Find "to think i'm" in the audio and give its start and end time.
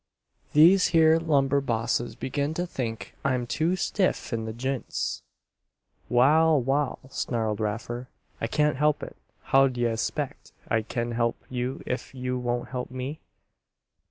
2.55-3.45